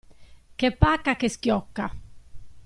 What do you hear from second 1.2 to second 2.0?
schiocca!